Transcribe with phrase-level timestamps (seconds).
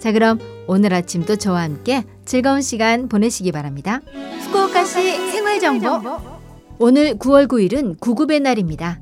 [0.00, 4.00] 자, 그럼 오늘 아침도 저와 함께 즐거운 시간 보내시기 바랍니다.
[4.46, 6.00] 후쿠오카시 생활 정보.
[6.78, 8.98] 오늘 9월 9일은 구급의 날입니다.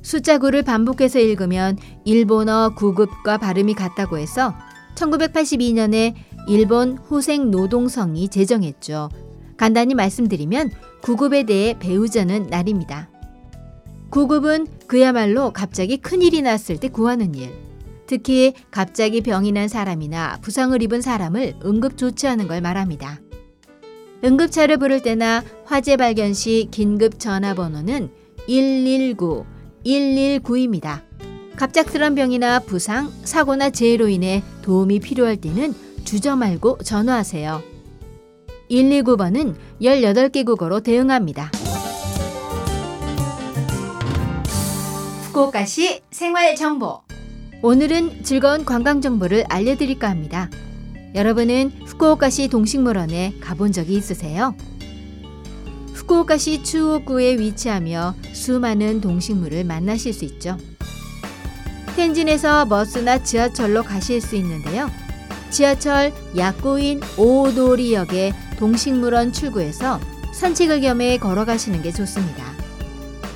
[0.00, 4.54] 숫자 9를 반복해서 읽으면 일본어 구급과 발음이 같다고 해서
[4.94, 6.14] 1982년에
[6.48, 9.10] 일본 후생 노동성이 제정했죠.
[9.58, 10.70] 간단히 말씀드리면
[11.02, 13.10] 구급에 대해 배우자는 날입니다.
[14.08, 17.71] 구급은 그야말로 갑자기 큰일이 났을 때 구하는 일.
[18.12, 23.18] 특히 갑자기 병이 난 사람이나 부상을 입은 사람을 응급 조치하는 걸 말합니다.
[24.22, 28.10] 응급차를 부를 때나 화재 발견 시 긴급 전화번호는
[28.46, 29.46] 119,
[29.86, 31.00] 119입니다.
[31.56, 37.62] 갑작스런 병이나 부상, 사고나 재해로 인해 도움이 필요할 때는 주저 말고 전화하세요.
[38.70, 41.50] 119번은 18개 국어로 대응합니다.
[45.32, 47.01] 후쿠오카시 생활 정보.
[47.64, 50.50] 오늘은 즐거운 관광 정보를 알려드릴까 합니다.
[51.14, 54.56] 여러분은 후쿠오카시 동식물원에 가본 적이 있으세요?
[55.94, 60.58] 후쿠오카시 추오구에 위치하며 수많은 동식물을 만나실 수 있죠.
[61.94, 64.90] 텐진에서 버스나 지하철로 가실 수 있는데요.
[65.50, 70.00] 지하철 야쿠인 오도리역의 동식물원 출구에서
[70.34, 72.42] 산책을 겸해 걸어가시는 게 좋습니다.